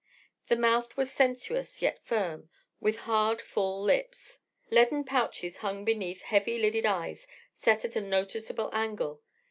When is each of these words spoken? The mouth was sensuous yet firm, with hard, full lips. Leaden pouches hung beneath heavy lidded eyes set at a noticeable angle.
The 0.47 0.55
mouth 0.55 0.97
was 0.97 1.11
sensuous 1.13 1.79
yet 1.83 2.03
firm, 2.03 2.49
with 2.79 3.01
hard, 3.05 3.39
full 3.39 3.83
lips. 3.83 4.39
Leaden 4.71 5.03
pouches 5.03 5.57
hung 5.57 5.85
beneath 5.85 6.23
heavy 6.23 6.57
lidded 6.57 6.87
eyes 6.87 7.27
set 7.59 7.85
at 7.85 7.95
a 7.95 8.01
noticeable 8.01 8.71
angle. 8.73 9.21